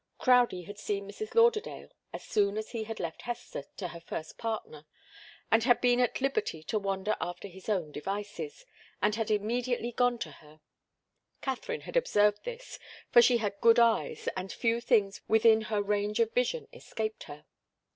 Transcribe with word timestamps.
Crowdie 0.17 0.63
had 0.65 0.79
seen 0.79 1.07
Mrs. 1.07 1.35
Lauderdale 1.35 1.89
as 2.11 2.23
soon 2.25 2.57
as 2.57 2.71
he 2.71 2.85
had 2.85 2.99
left 2.99 3.21
Hester 3.21 3.65
to 3.77 3.89
her 3.89 3.99
first 3.99 4.39
partner 4.39 4.87
and 5.51 5.63
had 5.63 5.79
been 5.79 5.99
at 5.99 6.19
liberty 6.19 6.63
to 6.63 6.79
wander 6.79 7.15
after 7.21 7.47
his 7.47 7.69
own 7.69 7.91
devices, 7.91 8.65
and 8.99 9.13
had 9.13 9.29
immediately 9.29 9.91
gone 9.91 10.17
to 10.17 10.31
her. 10.31 10.59
Katharine 11.41 11.81
had 11.81 11.95
observed 11.97 12.43
this, 12.45 12.79
for 13.11 13.21
she 13.21 13.37
had 13.37 13.61
good 13.61 13.77
eyes 13.77 14.27
and 14.35 14.51
few 14.51 14.81
things 14.81 15.21
within 15.27 15.61
her 15.69 15.83
range 15.83 16.19
of 16.19 16.33
vision 16.33 16.67
escaped 16.73 17.25
her. 17.25 17.45